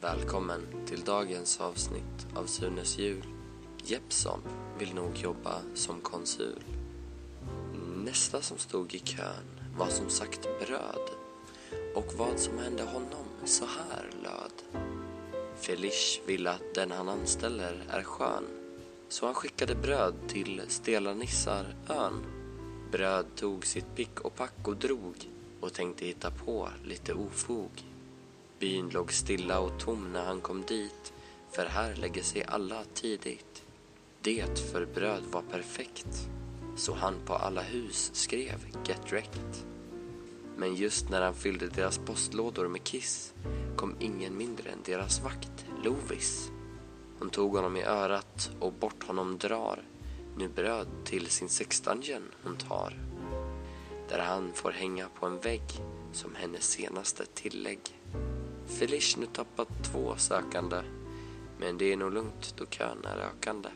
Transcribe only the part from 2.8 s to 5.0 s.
jul. Jeppson vill